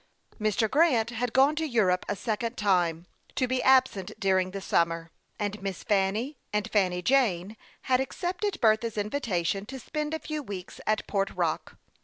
Mr. 0.39 0.67
Grant 0.67 1.11
had 1.11 1.31
gone 1.31 1.55
to 1.57 1.67
Europe 1.67 2.07
a 2.09 2.15
second 2.15 2.57
time, 2.57 3.05
to 3.35 3.47
be 3.47 3.61
absent 3.61 4.11
during 4.19 4.49
the 4.49 4.59
summer, 4.59 5.11
and 5.37 5.61
Miss 5.61 5.83
Fanny 5.83 6.39
and 6.51 6.67
Fanny 6.71 7.03
Jane 7.03 7.55
had 7.83 7.99
accepted 7.99 8.59
Bertha's 8.59 8.97
invitation 8.97 9.67
to 9.67 9.77
spend 9.77 10.15
a 10.15 10.19
few 10.19 10.41
weeks 10.41 10.81
at 10.87 11.05
Port 11.05 11.29
Rock. 11.29 11.77